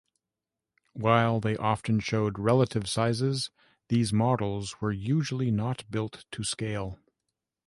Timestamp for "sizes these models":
2.89-4.81